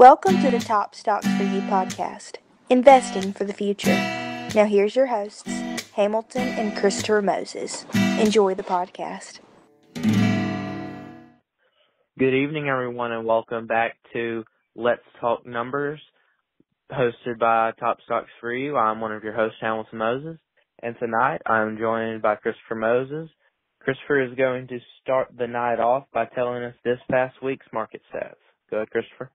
Welcome 0.00 0.40
to 0.40 0.50
the 0.50 0.60
Top 0.60 0.94
Stocks 0.94 1.26
for 1.36 1.42
You 1.42 1.60
podcast, 1.60 2.36
investing 2.70 3.34
for 3.34 3.44
the 3.44 3.52
future. 3.52 3.92
Now, 4.54 4.64
here's 4.64 4.96
your 4.96 5.04
hosts, 5.04 5.46
Hamilton 5.92 6.40
and 6.40 6.74
Christopher 6.74 7.20
Moses. 7.20 7.84
Enjoy 8.18 8.54
the 8.54 8.62
podcast. 8.62 9.40
Good 12.18 12.32
evening, 12.32 12.70
everyone, 12.70 13.12
and 13.12 13.26
welcome 13.26 13.66
back 13.66 13.98
to 14.14 14.42
Let's 14.74 15.02
Talk 15.20 15.44
Numbers, 15.44 16.00
hosted 16.90 17.38
by 17.38 17.72
Top 17.78 17.98
Stocks 18.06 18.30
for 18.40 18.54
You. 18.54 18.78
I'm 18.78 19.02
one 19.02 19.12
of 19.12 19.22
your 19.22 19.34
hosts, 19.34 19.58
Hamilton 19.60 19.98
Moses, 19.98 20.38
and 20.82 20.96
tonight 20.98 21.42
I'm 21.44 21.76
joined 21.76 22.22
by 22.22 22.36
Christopher 22.36 22.76
Moses. 22.76 23.28
Christopher 23.80 24.22
is 24.22 24.34
going 24.34 24.66
to 24.68 24.78
start 25.02 25.28
the 25.36 25.46
night 25.46 25.78
off 25.78 26.04
by 26.10 26.24
telling 26.24 26.62
us 26.62 26.74
this 26.86 26.98
past 27.10 27.34
week's 27.42 27.66
market 27.70 28.00
stats. 28.10 28.40
Go 28.70 28.78
ahead, 28.78 28.88
Christopher. 28.88 29.30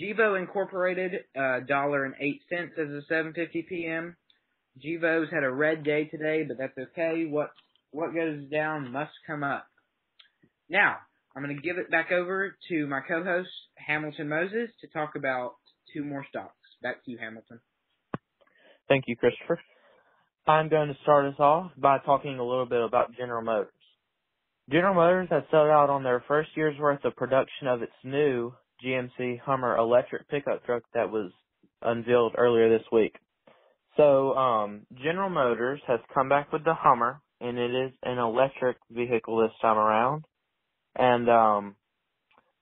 Gevo 0.00 0.38
Incorporated, 0.38 1.24
uh, 1.36 1.60
dollar 1.60 2.04
and 2.04 2.14
eight 2.20 2.40
cents 2.48 2.72
as 2.78 2.88
of 2.88 3.04
7:50 3.08 3.66
p.m. 3.68 4.16
Gevo's 4.82 5.30
had 5.30 5.44
a 5.44 5.52
red 5.52 5.84
day 5.84 6.06
today, 6.06 6.44
but 6.44 6.58
that's 6.58 6.76
okay. 6.78 7.26
What 7.26 7.50
what 7.90 8.14
goes 8.14 8.48
down 8.50 8.90
must 8.90 9.12
come 9.26 9.44
up. 9.44 9.66
Now, 10.68 10.96
I'm 11.36 11.42
going 11.42 11.56
to 11.56 11.62
give 11.62 11.78
it 11.78 11.90
back 11.90 12.12
over 12.12 12.56
to 12.68 12.86
my 12.86 13.00
co-host 13.06 13.48
Hamilton 13.76 14.28
Moses 14.28 14.70
to 14.80 14.86
talk 14.88 15.16
about 15.16 15.54
two 15.92 16.04
more 16.04 16.24
stocks. 16.28 16.54
Back 16.82 17.04
to 17.04 17.10
you, 17.10 17.18
Hamilton. 17.18 17.60
Thank 18.88 19.04
you, 19.06 19.16
Christopher. 19.16 19.60
I'm 20.46 20.68
going 20.68 20.88
to 20.88 20.96
start 21.02 21.26
us 21.26 21.40
off 21.40 21.72
by 21.76 21.98
talking 21.98 22.38
a 22.38 22.44
little 22.44 22.66
bit 22.66 22.82
about 22.82 23.16
General 23.16 23.42
Motors. 23.42 23.72
General 24.70 24.94
Motors 24.94 25.28
has 25.30 25.42
sold 25.50 25.70
out 25.70 25.90
on 25.90 26.02
their 26.02 26.22
first 26.28 26.50
year's 26.54 26.78
worth 26.78 27.04
of 27.04 27.16
production 27.16 27.66
of 27.66 27.82
its 27.82 27.92
new 28.04 28.52
GMC 28.84 29.40
Hummer 29.40 29.76
electric 29.76 30.28
pickup 30.28 30.64
truck 30.64 30.82
that 30.94 31.10
was 31.10 31.32
unveiled 31.82 32.34
earlier 32.36 32.68
this 32.68 32.86
week. 32.92 33.14
So, 33.96 34.34
um, 34.34 34.86
General 35.02 35.30
Motors 35.30 35.80
has 35.86 36.00
come 36.12 36.28
back 36.28 36.52
with 36.52 36.64
the 36.64 36.74
Hummer, 36.74 37.20
and 37.40 37.58
it 37.58 37.70
is 37.70 37.92
an 38.02 38.18
electric 38.18 38.76
vehicle 38.90 39.38
this 39.38 39.52
time 39.62 39.78
around. 39.78 40.24
And 40.96 41.28
um, 41.30 41.76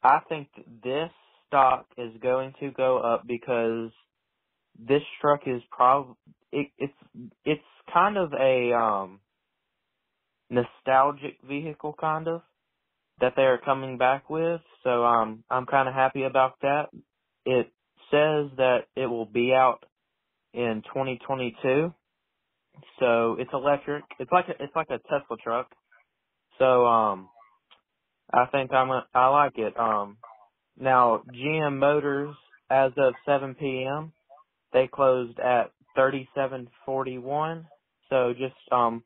I 0.02 0.20
think 0.28 0.48
this 0.84 1.10
stock 1.48 1.86
is 1.98 2.12
going 2.22 2.54
to 2.60 2.70
go 2.72 2.98
up 2.98 3.26
because 3.26 3.90
this 4.78 5.02
truck 5.20 5.42
is 5.46 5.62
prob 5.70 6.16
it, 6.52 6.68
it's 6.78 6.94
it's 7.44 7.62
kind 7.92 8.16
of 8.16 8.32
a 8.34 8.72
um 8.74 9.20
nostalgic 10.50 11.38
vehicle 11.48 11.94
kind 12.00 12.28
of 12.28 12.42
that 13.20 13.34
they 13.36 13.42
are 13.42 13.58
coming 13.58 13.98
back 13.98 14.30
with. 14.30 14.60
So 14.84 15.04
um 15.04 15.44
I'm 15.50 15.66
kind 15.66 15.88
of 15.88 15.94
happy 15.94 16.24
about 16.24 16.54
that. 16.62 16.86
It 17.46 17.66
says 18.10 18.50
that 18.58 18.80
it 18.96 19.06
will 19.06 19.26
be 19.26 19.52
out 19.54 19.84
in 20.54 20.82
2022. 20.86 21.94
So 23.00 23.36
it's 23.38 23.50
electric. 23.52 24.04
It's 24.18 24.32
like 24.32 24.46
a, 24.48 24.62
it's 24.62 24.76
like 24.76 24.90
a 24.90 24.98
Tesla 24.98 25.36
truck. 25.42 25.68
So 26.58 26.86
um 26.86 27.28
I 28.32 28.46
think 28.52 28.72
I'm 28.72 28.90
a, 28.90 29.06
I 29.14 29.28
like 29.28 29.58
it. 29.58 29.78
Um, 29.78 30.18
now 30.78 31.22
GM 31.30 31.78
Motors, 31.78 32.36
as 32.70 32.92
of 32.96 33.14
7 33.26 33.54
p.m., 33.56 34.12
they 34.72 34.88
closed 34.92 35.38
at 35.38 35.72
37.41. 35.98 37.66
So 38.10 38.32
just 38.32 38.54
um, 38.72 39.04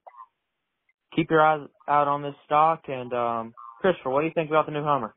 keep 1.14 1.31
your 1.31 1.42
eyes 1.42 1.69
out 1.88 2.09
on 2.09 2.22
this 2.22 2.34
stock. 2.47 2.84
And 2.88 3.12
um, 3.12 3.54
Christopher, 3.81 4.10
what 4.10 4.22
do 4.22 4.28
you 4.28 4.34
think 4.34 4.50
about 4.50 4.66
the 4.66 4.72
new 4.72 4.84
Hummer? 4.84 5.14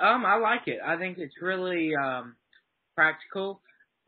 Um, 0.00 0.26
I 0.26 0.36
like 0.36 0.68
it. 0.68 0.80
I 0.84 0.98
think 0.98 1.18
it's 1.18 1.34
really 1.40 1.92
um 1.96 2.36
practical, 2.96 3.62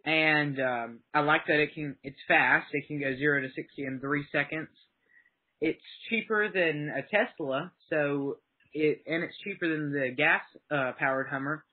and 0.05 0.61
um, 0.61 1.01
I 1.15 1.21
like 1.21 1.43
that 1.49 1.61
it 1.61 1.75
can. 1.75 1.97
It's 2.03 2.19
fast. 2.29 2.69
It 2.73 2.87
can 2.89 3.01
go 3.01 3.17
zero 3.17 3.41
to 3.43 3.49
sixty 3.55 3.85
in 3.85 4.01
three 4.01 4.27
seconds. 4.33 4.69
It's 5.61 5.83
cheaper 6.11 6.51
than 6.53 6.91
a 6.97 7.03
Tesla, 7.03 7.73
so 7.91 8.39
it 8.73 9.03
and 9.07 9.23
it's 9.25 9.37
cheaper 9.45 9.69
than 9.69 9.93
the 9.93 10.11
gas 10.17 10.43
uh, 10.71 10.93
powered 10.99 11.29
Hummer, 11.29 11.65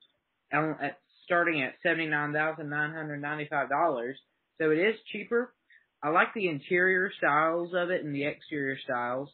at 0.52 1.00
starting 1.26 1.62
at 1.62 1.74
seventy 1.84 2.08
nine 2.08 2.34
thousand 2.34 2.70
nine 2.70 2.94
hundred 2.94 3.22
ninety 3.22 3.48
five 3.50 3.70
dollars. 3.70 4.18
So 4.60 4.72
it 4.72 4.80
is 4.80 4.96
cheaper. 5.12 5.54
I 6.02 6.10
like 6.10 6.34
the 6.34 6.48
interior 6.48 7.12
styles 7.18 7.72
of 7.76 7.90
it 7.90 8.04
and 8.04 8.14
the 8.14 8.26
exterior 8.26 8.78
styles. 8.84 9.30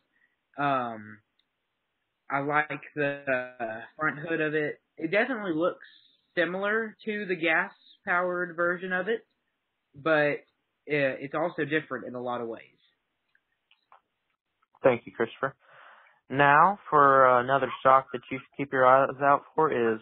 Um, 0.57 1.19
I 2.29 2.39
like 2.39 2.81
the 2.95 3.23
uh, 3.59 3.81
front 3.99 4.19
hood 4.19 4.39
of 4.39 4.53
it. 4.53 4.79
It 4.97 5.11
definitely 5.11 5.53
looks 5.53 5.85
similar 6.35 6.95
to 7.05 7.25
the 7.25 7.35
gas 7.35 7.72
powered 8.05 8.55
version 8.55 8.93
of 8.93 9.09
it, 9.09 9.25
but 9.95 10.45
it's 10.85 11.35
also 11.35 11.66
different 11.66 12.05
in 12.07 12.16
a 12.16 12.22
lot 12.22 12.41
of 12.41 12.47
ways. 12.47 12.61
Thank 14.83 15.05
you, 15.05 15.11
Christopher. 15.11 15.55
Now, 16.31 16.79
for 16.89 17.39
another 17.41 17.67
stock 17.81 18.07
that 18.13 18.21
you 18.31 18.37
should 18.37 18.57
keep 18.57 18.71
your 18.71 18.85
eyes 18.85 19.09
out 19.21 19.41
for 19.53 19.69
is 19.69 19.99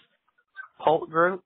Pulte 0.79 1.09
Group. 1.09 1.43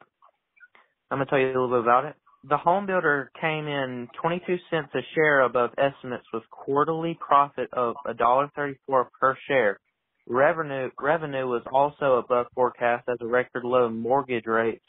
I'm 1.10 1.20
going 1.20 1.26
to 1.26 1.30
tell 1.30 1.40
you 1.40 1.48
a 1.48 1.56
little 1.56 1.70
bit 1.70 1.80
about 1.80 2.04
it. 2.04 2.16
The 2.50 2.58
home 2.58 2.86
builder 2.86 3.32
came 3.40 3.68
in 3.68 4.10
22 4.22 4.58
cents 4.70 4.90
a 4.94 5.00
share 5.16 5.42
above 5.42 5.70
estimates 5.78 6.26
with 6.34 6.44
quarterly 6.52 7.18
profit 7.26 7.70
of 7.72 7.96
$1.34 8.06 8.76
per 9.18 9.38
share. 9.48 9.80
Revenue 10.28 10.90
revenue 11.02 11.48
was 11.48 11.64
also 11.72 12.18
above 12.18 12.48
forecast 12.54 13.08
as 13.08 13.18
a 13.22 13.26
record 13.26 13.64
low 13.64 13.90
mortgage 13.90 14.46
rates 14.46 14.84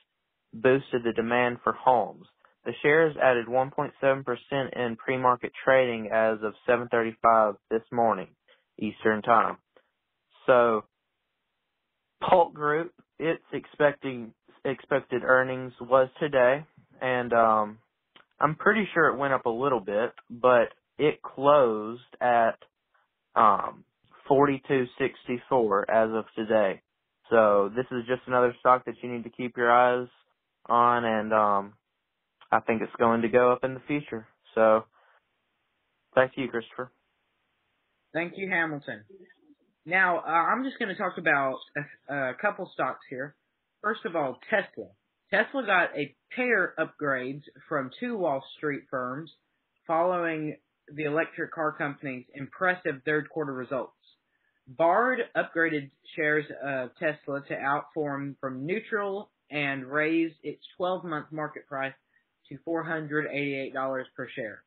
boosted 0.53 1.05
the 1.05 1.13
demand 1.13 1.59
for 1.63 1.73
homes. 1.73 2.27
The 2.65 2.73
shares 2.83 3.17
added 3.23 3.47
1.7% 3.47 4.77
in 4.77 4.97
pre-market 4.97 5.53
trading 5.65 6.09
as 6.13 6.39
of 6.43 6.55
7:35 6.69 7.57
this 7.71 7.83
morning 7.93 8.29
Eastern 8.79 9.23
Time. 9.23 9.59
So 10.47 10.85
Pulte 12.23 12.55
Group, 12.55 12.93
its 13.19 13.43
expecting 13.53 14.35
expected 14.65 15.23
earnings 15.25 15.73
was 15.81 16.09
today, 16.21 16.65
and 17.01 17.33
um, 17.33 17.79
I'm 18.41 18.57
pretty 18.57 18.89
sure 18.95 19.09
it 19.09 19.19
went 19.19 19.35
up 19.35 19.47
a 19.47 19.51
little 19.51 19.81
bit, 19.81 20.13
but 20.31 20.69
it 20.99 21.23
closed 21.23 22.03
at 22.21 22.59
um, 23.37 23.85
42.64 24.31 25.85
as 25.89 26.11
of 26.13 26.25
today. 26.37 26.83
So 27.31 27.71
this 27.75 27.87
is 27.91 28.07
just 28.07 28.23
another 28.27 28.55
stock 28.61 28.85
that 28.87 28.95
you 29.03 29.13
need 29.13 29.25
to 29.25 29.31
keep 29.31 29.57
your 29.57 29.71
eyes 29.71 30.09
on, 30.67 31.05
and 31.05 31.33
um, 31.33 31.75
I 32.53 32.61
think 32.61 32.83
it's 32.83 32.93
going 32.99 33.23
to 33.23 33.29
go 33.29 33.53
up 33.53 33.65
in 33.65 33.75
the 33.75 33.83
future. 33.87 34.27
So 34.55 34.85
to 36.17 36.41
you, 36.41 36.49
Christopher. 36.49 36.93
Thank 38.13 38.35
you, 38.37 38.49
Hamilton. 38.51 39.05
Now, 39.87 40.19
uh, 40.19 40.31
I'm 40.31 40.65
just 40.65 40.79
going 40.79 40.89
to 40.89 40.95
talk 40.95 41.19
about 41.19 41.57
a, 42.09 42.15
a 42.15 42.35
couple 42.41 42.71
stocks 42.73 43.05
here. 43.11 43.35
First 43.83 44.05
of 44.07 44.17
all, 44.17 44.39
Tesla. 44.49 44.89
Tesla 45.31 45.67
got 45.67 45.97
a 45.97 46.15
pair 46.35 46.75
upgrades 46.79 47.43
from 47.69 47.91
two 48.01 48.17
Wall 48.17 48.43
Street 48.57 48.85
firms. 48.91 49.31
following 49.87 50.57
the 50.93 51.05
electric 51.05 51.53
car 51.53 51.73
company's 51.73 52.25
impressive 52.35 52.97
third 53.05 53.29
quarter 53.31 53.53
results. 53.53 53.93
Baird 54.67 55.21
upgraded 55.37 55.91
shares 56.17 56.47
of 56.63 56.91
Tesla 56.99 57.43
to 57.49 57.55
outperform 57.55 58.37
from 58.41 58.65
neutral 58.67 59.31
and 59.51 59.87
raised 59.87 60.37
its 60.43 60.63
12-month 60.81 61.27
market 61.31 61.67
price 61.67 61.93
to 62.49 62.59
$488 62.67 64.05
per 64.17 64.29
share 64.35 64.63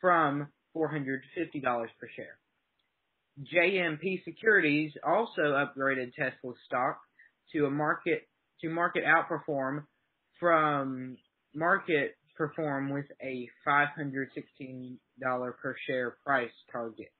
from 0.00 0.48
$450 0.74 1.20
per 1.62 2.08
share. 2.16 2.38
JMP 3.40 4.24
Securities 4.24 4.92
also 5.06 5.42
upgraded 5.42 6.12
Tesla 6.14 6.52
stock 6.66 7.00
to 7.52 7.66
a 7.66 7.70
market 7.70 8.28
to 8.60 8.68
market 8.68 9.04
outperform 9.04 9.84
from 10.38 11.16
market 11.54 12.16
perform 12.36 12.90
with 12.90 13.06
a 13.22 13.48
$516 13.66 14.98
per 15.60 15.76
share 15.86 16.16
price 16.24 16.50
target. 16.70 17.12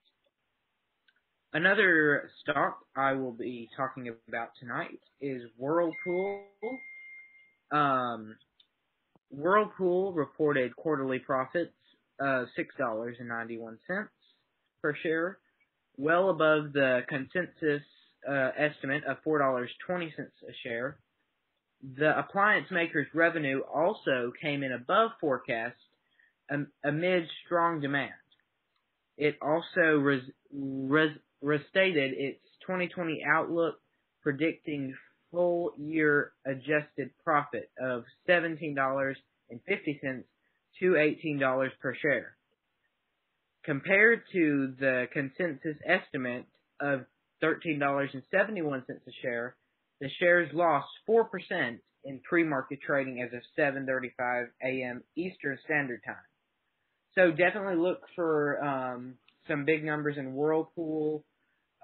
Another 1.55 2.31
stock 2.41 2.79
I 2.97 3.12
will 3.12 3.32
be 3.32 3.69
talking 3.76 4.09
about 4.29 4.49
tonight 4.59 5.00
is 5.20 5.43
Whirlpool. 5.59 6.44
Um, 7.70 8.37
Whirlpool 9.31 10.12
reported 10.12 10.75
quarterly 10.76 11.19
profits 11.19 11.75
of 12.20 12.47
$6.91 12.59 13.76
per 14.81 14.97
share, 15.03 15.38
well 15.96 16.30
above 16.30 16.72
the 16.72 17.00
consensus 17.08 17.82
uh, 18.28 18.50
estimate 18.56 19.04
of 19.04 19.18
$4.20 19.26 19.66
a 20.18 20.28
share. 20.62 20.98
The 21.96 22.16
appliance 22.16 22.68
maker's 22.70 23.08
revenue 23.12 23.60
also 23.60 24.32
came 24.40 24.62
in 24.62 24.72
above 24.72 25.10
forecast 25.20 25.76
um, 26.50 26.68
amid 26.84 27.24
strong 27.44 27.80
demand. 27.80 28.12
It 29.18 29.36
also 29.42 29.98
res, 29.98 30.22
res, 30.52 31.10
restated 31.40 32.12
its 32.16 32.40
2020 32.66 33.22
outlook, 33.28 33.76
predicting 34.22 34.94
full 35.30 35.72
year 35.76 36.32
adjusted 36.46 37.10
profit 37.24 37.70
of 37.80 38.04
$17.50 38.28 39.16
to 40.78 40.92
$18 40.92 41.70
per 41.80 41.94
share. 41.96 42.36
Compared 43.64 44.23
to 44.32 44.75
the 44.79 45.06
consensus 45.12 45.76
estimate 45.87 46.47
of 46.81 47.05
$13.71 47.43 48.82
a 48.88 48.94
share, 49.23 49.56
the 50.00 50.09
shares 50.19 50.50
lost 50.53 50.88
4% 51.09 51.79
in 52.05 52.20
pre-market 52.29 52.81
trading 52.85 53.23
as 53.23 53.32
of 53.32 53.43
7:35 53.56 54.49
a.m. 54.64 55.05
Eastern 55.17 55.59
Standard 55.64 56.03
Time. 56.05 56.17
So 57.14 57.31
definitely 57.31 57.76
look 57.76 58.00
for 58.17 58.62
um, 58.64 59.14
some 59.47 59.64
big 59.64 59.85
numbers 59.85 60.17
in 60.19 60.35
Whirlpool 60.35 61.25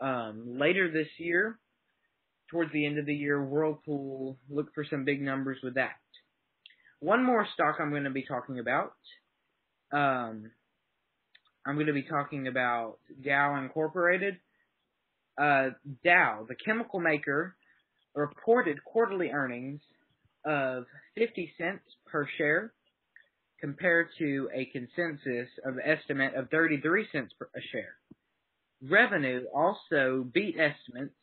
um, 0.01 0.59
later 0.59 0.91
this 0.91 1.09
year. 1.19 1.59
Towards 2.51 2.73
the 2.73 2.87
end 2.87 2.99
of 2.99 3.05
the 3.05 3.15
year, 3.15 3.43
Whirlpool 3.43 4.39
look 4.49 4.75
for 4.75 4.85
some 4.89 5.05
big 5.05 5.21
numbers 5.21 5.59
with 5.63 5.75
that. 5.75 5.97
One 7.01 7.23
more 7.23 7.47
stock 7.53 7.77
I'm 7.79 7.91
going 7.91 8.05
to 8.05 8.11
be 8.11 8.25
talking 8.25 8.59
about. 8.59 8.95
Um, 9.93 10.51
I'm 11.69 11.75
going 11.75 11.89
to 11.89 11.93
be 11.93 12.03
talking 12.03 12.49
about 12.49 12.97
Dow 13.23 13.57
Incorporated. 13.63 14.39
Uh, 15.39 15.71
Dow, 16.03 16.47
the 16.49 16.55
chemical 16.55 16.99
maker, 16.99 17.57
reported 18.15 18.83
quarterly 18.83 19.29
earnings 19.29 19.83
of 20.47 20.85
50 21.19 21.53
cents 21.59 21.83
per 22.11 22.27
share 22.39 22.73
compared 23.61 24.09
to 24.19 24.49
a 24.55 24.65
consensus 24.73 25.51
of 25.63 25.75
estimate 25.85 26.35
of 26.35 26.49
33 26.49 27.07
cents 27.13 27.35
per 27.39 27.51
share. 27.71 27.97
Revenue 28.89 29.45
also 29.55 30.27
beat 30.33 30.57
estimates 30.59 31.15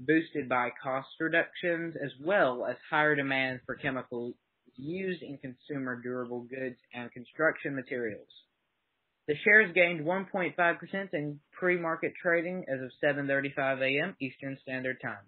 boosted 0.00 0.48
by 0.48 0.70
cost 0.82 1.08
reductions 1.20 1.96
as 2.02 2.12
well 2.24 2.64
as 2.64 2.76
higher 2.88 3.14
demand 3.14 3.60
for 3.66 3.74
chemicals 3.74 4.34
used 4.74 5.22
in 5.22 5.36
consumer 5.36 6.00
durable 6.00 6.46
goods 6.48 6.78
and 6.94 7.12
construction 7.12 7.74
materials. 7.74 8.28
The 9.28 9.34
shares 9.44 9.72
gained 9.74 10.04
1.5% 10.04 11.14
in 11.14 11.40
pre-market 11.52 12.12
trading 12.20 12.64
as 12.68 12.80
of 12.82 12.90
7:35 13.02 13.80
a.m. 13.80 14.16
Eastern 14.20 14.58
Standard 14.62 15.00
Time. 15.00 15.24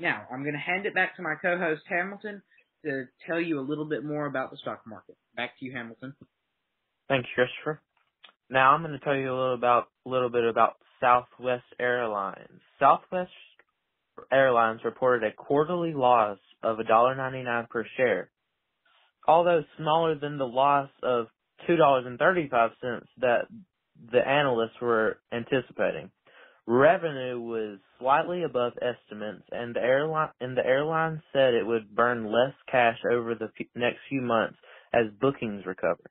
Now, 0.00 0.26
I'm 0.32 0.42
going 0.42 0.54
to 0.54 0.58
hand 0.58 0.86
it 0.86 0.94
back 0.94 1.16
to 1.16 1.22
my 1.22 1.34
co-host 1.40 1.82
Hamilton 1.88 2.42
to 2.84 3.04
tell 3.26 3.40
you 3.40 3.60
a 3.60 3.62
little 3.62 3.84
bit 3.84 4.04
more 4.04 4.26
about 4.26 4.50
the 4.50 4.56
stock 4.56 4.82
market. 4.86 5.16
Back 5.36 5.58
to 5.58 5.64
you, 5.64 5.72
Hamilton. 5.72 6.14
Thanks, 7.08 7.28
Christopher. 7.34 7.80
Now 8.50 8.72
I'm 8.72 8.82
going 8.82 8.98
to 8.98 9.04
tell 9.04 9.16
you 9.16 9.30
a 9.30 9.36
little 9.36 9.54
about 9.54 9.88
a 10.04 10.08
little 10.08 10.28
bit 10.30 10.44
about 10.44 10.76
Southwest 11.00 11.64
Airlines. 11.80 12.60
Southwest 12.78 13.30
Airlines 14.32 14.80
reported 14.84 15.26
a 15.26 15.34
quarterly 15.34 15.94
loss 15.94 16.38
of 16.62 16.78
$1.99 16.78 17.68
per 17.68 17.86
share. 17.96 18.30
Although 19.26 19.64
smaller 19.78 20.14
than 20.14 20.36
the 20.36 20.46
loss 20.46 20.90
of 21.02 21.26
$2.35 21.68 22.72
that 23.20 23.46
the 24.12 24.28
analysts 24.28 24.80
were 24.82 25.18
anticipating. 25.32 26.10
Revenue 26.66 27.40
was 27.40 27.80
slightly 27.98 28.44
above 28.44 28.74
estimates, 28.82 29.44
and 29.52 29.74
the 29.76 29.80
airline 29.82 30.30
and 30.40 30.56
the 30.56 30.66
airline 30.66 31.22
said 31.32 31.54
it 31.54 31.66
would 31.66 31.94
burn 31.94 32.26
less 32.26 32.54
cash 32.70 32.98
over 33.12 33.34
the 33.34 33.46
f- 33.60 33.66
next 33.74 33.98
few 34.08 34.22
months 34.22 34.58
as 34.94 35.06
bookings 35.20 35.66
recover. 35.66 36.10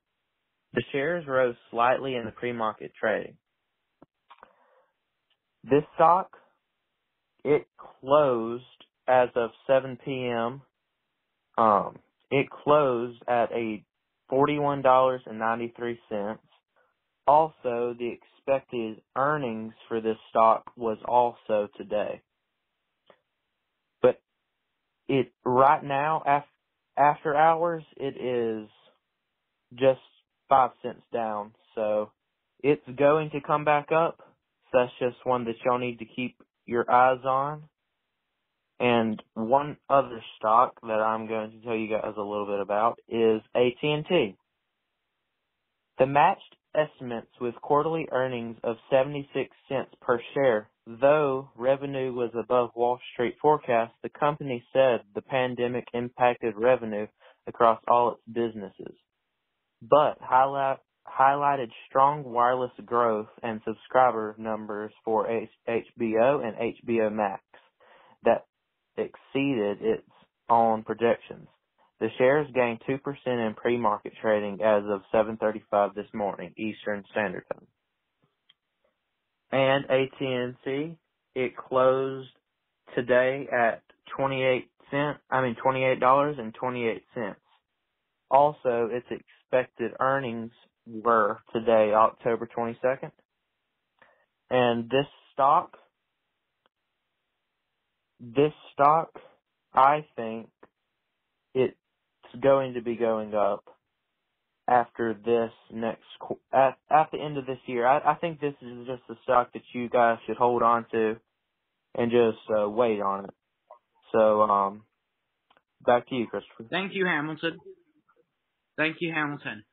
The 0.73 0.83
shares 0.91 1.25
rose 1.27 1.55
slightly 1.71 2.15
in 2.15 2.25
the 2.25 2.31
pre-market 2.31 2.93
trading. 2.99 3.37
This 5.63 5.83
stock, 5.95 6.31
it 7.45 7.67
closed 8.01 8.63
as 9.07 9.29
of 9.35 9.51
7 9.67 9.99
p.m. 10.05 10.63
Um, 11.57 11.99
it 12.31 12.47
closed 12.49 13.21
at 13.27 13.51
a 13.53 13.85
$41.93. 14.33 16.39
Also, 17.27 17.93
the 17.97 18.09
expected 18.09 19.01
earnings 19.15 19.73
for 19.87 20.01
this 20.01 20.17
stock 20.29 20.71
was 20.75 20.97
also 21.05 21.69
today. 21.77 22.21
But 24.01 24.19
it 25.07 25.31
right 25.45 25.83
now 25.83 26.23
af, 26.25 26.43
after 26.97 27.35
hours 27.35 27.83
it 27.95 28.17
is 28.17 28.67
just 29.75 30.01
5 30.49 30.71
cents 30.81 31.03
down. 31.13 31.53
So 31.75 32.11
it's 32.61 32.85
going 32.97 33.29
to 33.31 33.41
come 33.41 33.63
back 33.63 33.91
up. 33.91 34.17
So 34.71 34.79
that's 34.79 34.91
just 34.99 35.25
one 35.25 35.45
that 35.45 35.55
y'all 35.63 35.79
need 35.79 35.99
to 35.99 36.05
keep 36.05 36.41
your 36.65 36.89
eyes 36.91 37.23
on. 37.25 37.63
And 38.79 39.21
one 39.33 39.77
other 39.89 40.21
stock 40.37 40.79
that 40.81 40.99
I'm 40.99 41.27
going 41.27 41.51
to 41.51 41.61
tell 41.61 41.75
you 41.75 41.89
guys 41.89 42.13
a 42.17 42.21
little 42.21 42.45
bit 42.45 42.59
about 42.59 42.99
is 43.07 43.41
AT&T. 43.55 44.35
The 45.99 46.05
matched 46.05 46.55
estimates 46.75 47.29
with 47.39 47.55
quarterly 47.61 48.07
earnings 48.11 48.57
of 48.63 48.77
76 48.89 49.49
cents 49.69 49.91
per 50.01 50.19
share. 50.33 50.69
Though 50.85 51.49
revenue 51.55 52.11
was 52.13 52.31
above 52.37 52.71
Wall 52.75 52.99
Street 53.13 53.35
forecasts, 53.41 53.93
the 54.01 54.09
company 54.09 54.63
said 54.73 55.01
the 55.15 55.21
pandemic 55.21 55.85
impacted 55.93 56.55
revenue 56.57 57.07
across 57.47 57.79
all 57.87 58.13
its 58.13 58.21
businesses, 58.31 58.95
but 59.81 60.17
highlight, 60.19 60.79
highlighted 61.07 61.69
strong 61.87 62.23
wireless 62.23 62.71
growth 62.85 63.27
and 63.41 63.61
subscriber 63.65 64.35
numbers 64.37 64.91
for 65.05 65.27
HBO 65.27 66.43
and 66.43 66.57
HBO 66.57 67.13
Max 67.13 67.43
that 68.23 68.45
exceeded 68.97 69.81
its 69.81 70.09
own 70.49 70.83
projections. 70.83 71.47
The 71.99 72.09
shares 72.17 72.47
gained 72.53 72.81
2% 72.87 72.99
in 73.25 73.53
pre-market 73.55 74.13
trading 74.21 74.61
as 74.61 74.83
of 74.85 75.03
7:35 75.13 75.93
this 75.95 76.11
morning 76.13 76.53
Eastern 76.57 77.03
Standard 77.11 77.45
Time. 77.51 77.67
And 79.51 79.85
AT&T, 79.89 80.97
it 81.35 81.55
closed 81.55 82.31
today 82.95 83.47
at 83.51 83.83
28 84.17 84.69
cent, 84.91 85.17
I 85.29 85.41
mean 85.41 85.55
$28.28. 85.55 87.35
Also, 88.29 88.89
its 88.91 89.07
expected 89.09 89.91
earnings 89.99 90.51
were 90.87 91.39
today 91.53 91.93
October 91.93 92.47
22nd. 92.47 93.11
And 94.49 94.89
this 94.89 95.05
stock 95.31 95.77
this 98.23 98.53
stock, 98.73 99.09
I 99.73 100.05
think 100.15 100.49
it's 101.53 101.75
going 102.41 102.75
to 102.75 102.81
be 102.81 102.95
going 102.95 103.33
up 103.35 103.65
after 104.67 105.13
this 105.13 105.51
next 105.71 105.99
at 106.53 106.77
at 106.89 107.11
the 107.11 107.19
end 107.19 107.37
of 107.37 107.45
this 107.45 107.59
year. 107.65 107.85
I, 107.85 108.13
I 108.13 108.15
think 108.15 108.39
this 108.39 108.53
is 108.61 108.87
just 108.87 109.01
a 109.09 109.15
stock 109.23 109.51
that 109.53 109.63
you 109.73 109.89
guys 109.89 110.19
should 110.25 110.37
hold 110.37 110.63
on 110.63 110.85
to 110.91 111.17
and 111.95 112.11
just 112.11 112.39
uh, 112.57 112.69
wait 112.69 113.01
on 113.01 113.25
it. 113.25 113.33
So, 114.11 114.41
um, 114.43 114.83
back 115.85 116.07
to 116.09 116.15
you, 116.15 116.27
Christopher. 116.27 116.65
Thank 116.69 116.93
you, 116.93 117.05
Hamilton. 117.05 117.59
Thank 118.77 118.97
you, 119.01 119.11
Hamilton. 119.13 119.63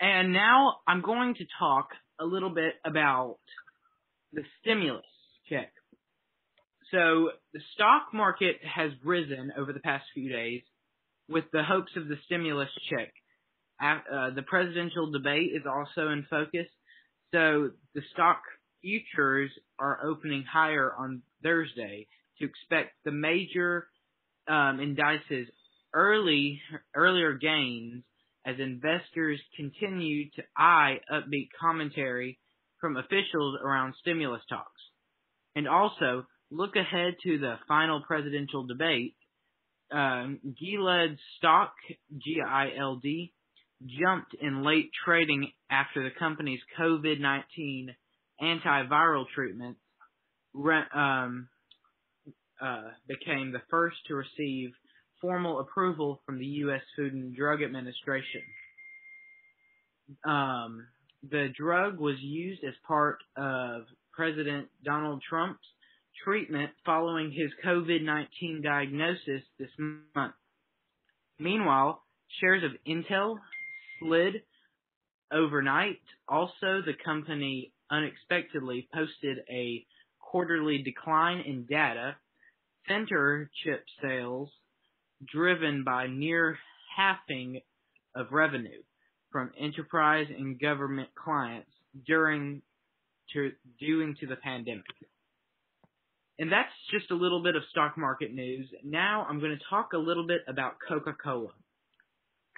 And 0.00 0.32
now 0.32 0.76
I'm 0.86 1.00
going 1.00 1.34
to 1.36 1.44
talk 1.58 1.88
a 2.20 2.24
little 2.24 2.50
bit 2.50 2.74
about 2.84 3.38
the 4.32 4.42
stimulus 4.60 5.04
check. 5.48 5.72
So 6.92 7.30
the 7.52 7.60
stock 7.74 8.14
market 8.14 8.56
has 8.62 8.92
risen 9.04 9.52
over 9.58 9.72
the 9.72 9.80
past 9.80 10.04
few 10.14 10.30
days 10.30 10.62
with 11.28 11.44
the 11.52 11.62
hopes 11.62 11.92
of 11.96 12.08
the 12.08 12.16
stimulus 12.26 12.68
check. 12.90 13.12
Uh, 13.80 14.30
the 14.30 14.42
presidential 14.42 15.10
debate 15.10 15.50
is 15.54 15.62
also 15.66 16.08
in 16.10 16.26
focus. 16.30 16.66
So 17.32 17.70
the 17.94 18.02
stock 18.12 18.40
futures 18.82 19.50
are 19.78 20.04
opening 20.04 20.44
higher 20.50 20.92
on 20.96 21.22
Thursday 21.42 22.06
to 22.38 22.44
expect 22.44 22.92
the 23.04 23.10
major 23.10 23.88
um, 24.48 24.80
indices 24.80 25.48
early 25.92 26.60
earlier 26.94 27.34
gains 27.34 28.04
as 28.44 28.56
investors 28.60 29.40
continue 29.56 30.30
to 30.30 30.42
eye 30.56 31.00
upbeat 31.12 31.48
commentary 31.60 32.38
from 32.80 32.96
officials 32.96 33.58
around 33.62 33.94
stimulus 34.00 34.42
talks. 34.48 34.80
And 35.56 35.66
also 35.66 36.26
look 36.50 36.76
ahead 36.76 37.16
to 37.22 37.38
the 37.38 37.56
final 37.68 38.02
presidential 38.02 38.66
debate. 38.66 39.14
Um, 39.92 40.40
Gilead 40.58 41.16
stock, 41.38 41.74
G-I-L-D, 42.12 43.32
jumped 44.00 44.34
in 44.40 44.64
late 44.64 44.90
trading 45.04 45.50
after 45.70 46.02
the 46.02 46.10
company's 46.18 46.60
COVID-19 46.78 47.88
antiviral 48.42 49.24
treatments 49.34 49.80
um, 50.94 51.48
uh, 52.60 52.82
became 53.06 53.52
the 53.52 53.62
first 53.70 53.96
to 54.08 54.14
receive 54.14 54.70
formal 55.20 55.60
approval 55.60 56.20
from 56.24 56.38
the 56.38 56.46
U.S. 56.46 56.82
Food 56.96 57.12
and 57.12 57.34
Drug 57.34 57.62
Administration. 57.62 58.42
Um, 60.24 60.86
the 61.28 61.48
drug 61.56 61.98
was 61.98 62.16
used 62.20 62.62
as 62.64 62.74
part 62.86 63.18
of 63.36 63.82
President 64.12 64.68
Donald 64.84 65.22
Trump's 65.28 65.66
treatment 66.24 66.70
following 66.84 67.30
his 67.30 67.50
COVID-19 67.64 68.62
diagnosis 68.62 69.42
this 69.58 69.70
month. 70.14 70.34
Meanwhile, 71.38 72.02
shares 72.40 72.62
of 72.64 72.70
Intel 72.86 73.36
slid 74.00 74.42
overnight. 75.32 76.00
Also, 76.28 76.82
the 76.84 76.94
company 77.04 77.72
unexpectedly 77.90 78.88
posted 78.92 79.38
a 79.50 79.84
quarterly 80.20 80.82
decline 80.82 81.40
in 81.46 81.66
data. 81.66 82.16
Center 82.88 83.50
chip 83.64 83.84
sales 84.02 84.50
driven 85.32 85.84
by 85.84 86.06
near 86.06 86.58
halving 86.96 87.60
of 88.14 88.32
revenue 88.32 88.82
from 89.30 89.50
enterprise 89.58 90.26
and 90.36 90.58
government 90.60 91.08
clients 91.14 91.70
during 92.06 92.62
to 93.32 93.50
due 93.78 94.14
to 94.14 94.26
the 94.26 94.36
pandemic. 94.36 94.84
And 96.38 96.52
that's 96.52 96.72
just 96.90 97.10
a 97.10 97.14
little 97.14 97.42
bit 97.42 97.56
of 97.56 97.62
stock 97.70 97.96
market 97.96 98.32
news. 98.32 98.68
Now 98.84 99.26
I'm 99.28 99.40
going 99.40 99.56
to 99.56 99.64
talk 99.70 99.92
a 99.94 99.98
little 99.98 100.26
bit 100.26 100.42
about 100.46 100.74
Coca-Cola. 100.86 101.52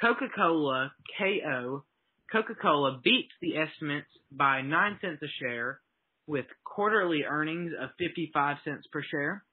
Coca-Cola, 0.00 0.92
KO, 1.18 1.85
Coca-Cola 2.30 3.00
beats 3.02 3.32
the 3.40 3.56
estimates 3.56 4.08
by 4.30 4.62
9 4.62 4.99
cents 5.00 5.23
a 5.23 5.26
share 5.40 5.80
with 6.26 6.44
quarterly 6.64 7.25
earnings 7.25 7.73
of 7.80 7.90
55 7.99 8.56
cents 8.64 8.87
per 8.92 9.02
share. 9.02 9.44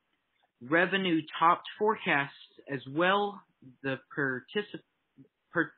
Revenue 0.62 1.22
topped 1.39 1.67
forecasts 1.79 2.34
as 2.72 2.82
well. 2.91 3.41
The 3.84 4.00
particip- 4.15 4.82
per- 5.51 5.72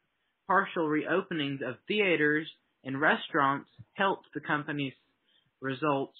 partial 0.47 0.87
reopenings 0.87 1.61
of 1.61 1.75
theaters 1.87 2.49
and 2.83 2.99
restaurants 2.99 3.69
helped 3.93 4.27
the 4.33 4.39
company's 4.39 4.93
results 5.61 6.17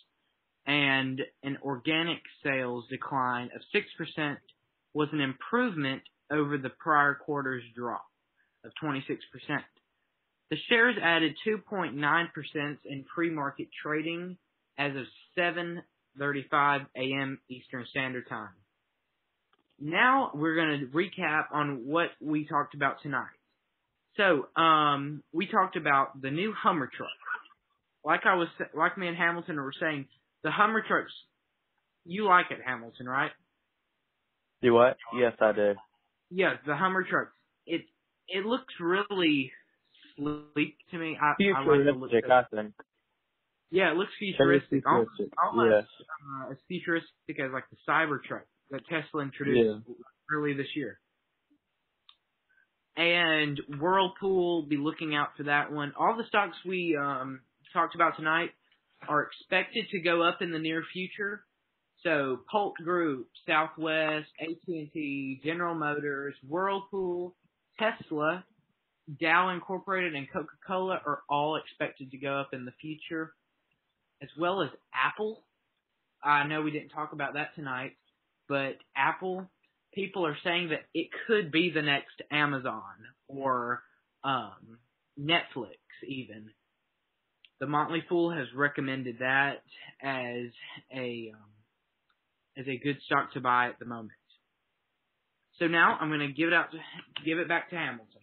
and 0.68 1.22
an 1.44 1.58
organic 1.64 2.20
sales 2.44 2.86
decline 2.90 3.50
of 3.56 3.62
6% 3.74 4.38
was 4.94 5.08
an 5.14 5.22
improvement 5.22 6.02
over 6.32 6.58
the 6.58 6.70
prior 6.70 7.16
quarter's 7.16 7.64
drop 7.76 8.06
of 8.66 8.72
26%. 8.84 9.00
The 10.50 10.58
shares 10.70 10.96
added 11.02 11.36
2.9% 11.46 12.78
in 12.86 13.06
pre-market 13.06 13.68
trading 13.82 14.38
as 14.78 14.92
of 14.96 15.06
7:35 15.38 16.86
a.m. 16.96 17.40
Eastern 17.50 17.86
Standard 17.90 18.28
Time. 18.30 18.50
Now 19.80 20.32
we're 20.34 20.56
going 20.56 20.80
to 20.80 20.86
recap 20.88 21.46
on 21.52 21.86
what 21.86 22.10
we 22.22 22.46
talked 22.46 22.76
about 22.76 23.02
tonight. 23.02 23.26
So, 24.16 24.48
um, 24.60 25.22
we 25.32 25.48
talked 25.48 25.76
about 25.76 26.20
the 26.20 26.32
new 26.32 26.54
Hummer 26.54 26.90
truck. 26.96 27.10
Like 28.04 28.22
I 28.26 28.36
was, 28.36 28.48
like 28.74 28.98
me 28.98 29.08
and 29.08 29.18
Hamilton 29.18 29.58
were 29.58 29.74
saying, 29.80 30.08
the 30.44 30.52
Hummer 30.52 30.84
trucks. 30.88 31.12
You 32.06 32.26
like 32.26 32.48
it, 32.52 32.60
Hamilton, 32.66 33.08
right? 33.08 33.32
Do 34.62 34.74
what? 34.74 34.98
Yes, 35.18 35.34
I 35.42 35.52
do. 35.52 35.74
Yeah, 36.30 36.54
the 36.66 36.76
Hummer 36.76 37.04
trucks. 37.04 37.34
It 37.66 37.82
it 38.28 38.46
looks 38.46 38.74
really 38.80 39.52
sleek 40.16 40.78
to 40.92 40.98
me. 40.98 41.18
I, 41.22 41.34
futuristic, 41.38 42.14
I, 42.14 42.18
like 42.18 42.46
I 42.52 42.56
think. 42.56 42.74
Yeah, 43.70 43.92
it 43.92 43.98
looks 43.98 44.12
futuristic. 44.18 44.70
futuristic. 44.70 45.28
Almost, 45.44 45.72
yes. 45.72 45.84
uh, 46.48 46.52
as 46.52 46.58
futuristic 46.68 47.40
as 47.40 47.52
like 47.52 47.66
the 47.70 47.78
Cybertruck 47.88 48.44
that 48.72 48.82
Tesla 48.88 49.22
introduced 49.22 49.86
yeah. 49.88 49.96
early 50.34 50.54
this 50.54 50.68
year. 50.76 51.00
And 52.96 53.60
Whirlpool, 53.80 54.64
be 54.64 54.78
looking 54.78 55.16
out 55.16 55.30
for 55.38 55.44
that 55.44 55.72
one. 55.72 55.94
All 56.00 56.18
the 56.18 56.24
stocks 56.28 56.56
we 56.66 56.98
um, 57.00 57.42
talked 57.74 57.94
about 57.94 58.16
tonight 58.16 58.52
are 59.08 59.24
expected 59.24 59.86
to 59.92 60.00
go 60.00 60.22
up 60.22 60.42
in 60.42 60.52
the 60.52 60.60
near 60.60 60.84
future. 60.94 61.44
So 62.04 62.40
Pulte 62.54 62.84
Group, 62.84 63.28
Southwest, 63.48 64.28
AT&T, 64.40 65.42
General 65.44 65.76
Motors, 65.76 66.36
Whirlpool, 66.48 67.36
Tesla, 67.80 68.46
Dow 69.20 69.50
Incorporated, 69.50 70.16
and 70.16 70.28
Coca-Cola 70.32 71.02
are 71.06 71.24
all 71.30 71.56
expected 71.56 72.12
to 72.12 72.18
go 72.18 72.40
up 72.40 72.50
in 72.54 72.66
the 72.66 72.74
future, 72.82 73.34
as 74.22 74.30
well 74.38 74.62
as 74.62 74.70
Apple. 74.94 75.44
I 76.24 76.46
know 76.46 76.62
we 76.62 76.72
didn't 76.72 76.90
talk 76.90 77.14
about 77.14 77.34
that 77.34 77.56
tonight, 77.56 77.94
but 78.50 78.76
Apple, 78.96 79.50
people 79.94 80.26
are 80.26 80.38
saying 80.44 80.70
that 80.70 80.86
it 80.94 81.08
could 81.26 81.52
be 81.52 81.72
the 81.72 81.82
next 81.82 82.22
Amazon 82.32 82.82
or 83.28 83.82
um, 84.24 84.80
Netflix 85.20 85.78
even. 86.08 86.50
The 87.60 87.68
Motley 87.68 88.04
Fool 88.08 88.32
has 88.32 88.48
recommended 88.56 89.18
that 89.20 89.64
as 90.02 90.52
a 90.94 91.32
um, 91.34 91.50
as 92.58 92.68
a 92.68 92.78
good 92.78 92.98
stock 93.06 93.34
to 93.34 93.42
buy 93.42 93.68
at 93.68 93.80
the 93.80 93.86
moment. 93.86 94.12
So 95.60 95.68
now 95.68 95.98
I'm 96.00 96.10
going 96.10 96.20
to 96.20 96.34
give 96.34 96.48
it 96.48 96.54
out 96.54 96.72
to, 96.72 96.78
give 97.26 97.40
it 97.40 97.48
back 97.48 97.70
to 97.72 97.76
Hamilton. 97.76 98.22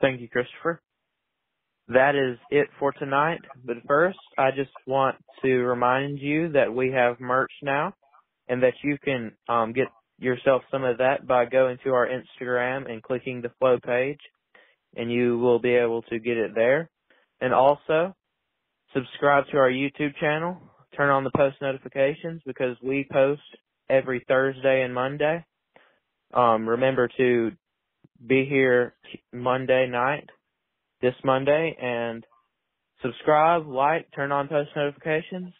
Thank 0.00 0.20
you, 0.20 0.28
Christopher. 0.28 0.82
That 1.88 2.14
is 2.14 2.38
it 2.50 2.68
for 2.78 2.92
tonight. 2.92 3.40
But 3.64 3.76
first, 3.86 4.18
I 4.38 4.50
just 4.50 4.70
want 4.86 5.16
to 5.42 5.48
remind 5.48 6.18
you 6.18 6.52
that 6.52 6.72
we 6.72 6.92
have 6.92 7.20
merch 7.20 7.52
now 7.62 7.94
and 8.48 8.62
that 8.62 8.74
you 8.82 8.98
can 9.02 9.32
um, 9.48 9.72
get 9.72 9.86
yourself 10.18 10.62
some 10.70 10.84
of 10.84 10.98
that 10.98 11.26
by 11.26 11.44
going 11.46 11.78
to 11.84 11.90
our 11.90 12.08
Instagram 12.08 12.90
and 12.90 13.02
clicking 13.02 13.42
the 13.42 13.52
flow 13.58 13.78
page 13.84 14.20
and 14.96 15.10
you 15.10 15.38
will 15.38 15.58
be 15.58 15.74
able 15.74 16.02
to 16.02 16.18
get 16.18 16.36
it 16.36 16.54
there. 16.54 16.90
And 17.42 17.52
also, 17.52 18.14
subscribe 18.94 19.46
to 19.50 19.56
our 19.56 19.68
YouTube 19.68 20.14
channel, 20.20 20.58
turn 20.96 21.10
on 21.10 21.24
the 21.24 21.32
post 21.36 21.56
notifications 21.60 22.40
because 22.46 22.76
we 22.80 23.04
post 23.10 23.42
every 23.90 24.24
Thursday 24.28 24.82
and 24.82 24.94
Monday. 24.94 25.44
Um, 26.32 26.68
remember 26.68 27.08
to 27.16 27.50
be 28.24 28.46
here 28.48 28.94
Monday 29.32 29.88
night, 29.88 30.30
this 31.00 31.14
Monday, 31.24 31.76
and 31.82 32.24
subscribe, 33.02 33.66
like, 33.66 34.06
turn 34.14 34.30
on 34.30 34.46
post 34.46 34.70
notifications. 34.76 35.52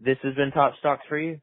This 0.00 0.18
has 0.22 0.36
been 0.36 0.52
Top 0.52 0.74
Stocks 0.78 1.02
for 1.08 1.18
you. 1.18 1.40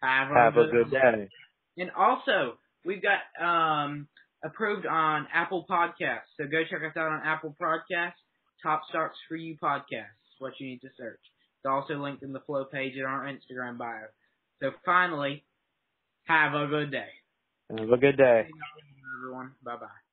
Have, 0.00 0.28
Have 0.28 0.56
a 0.56 0.68
good 0.70 0.90
day. 0.90 1.28
And 1.76 1.90
also, 1.90 2.54
we've 2.86 3.02
got 3.02 3.44
um, 3.44 4.08
approved 4.42 4.86
on 4.86 5.26
Apple 5.34 5.66
Podcasts, 5.68 6.32
so 6.38 6.46
go 6.46 6.62
check 6.70 6.80
us 6.80 6.96
out 6.96 7.12
on 7.12 7.20
Apple 7.26 7.54
Podcasts. 7.60 8.12
Top 8.62 8.82
Stocks 8.88 9.16
for 9.28 9.36
You 9.36 9.56
podcast 9.62 10.14
is 10.24 10.38
what 10.38 10.58
you 10.58 10.68
need 10.68 10.80
to 10.82 10.88
search. 10.96 11.20
It's 11.58 11.68
also 11.68 11.94
linked 11.94 12.22
in 12.22 12.32
the 12.32 12.40
flow 12.40 12.64
page 12.64 12.94
in 12.96 13.04
our 13.04 13.24
Instagram 13.24 13.78
bio. 13.78 14.06
So 14.60 14.72
finally, 14.84 15.44
have 16.24 16.54
a 16.54 16.66
good 16.66 16.90
day. 16.90 17.08
Have 17.70 17.88
a 17.88 17.96
good 17.96 18.16
day. 18.16 18.48
Everyone, 19.18 19.52
bye 19.64 19.76
bye. 19.76 20.07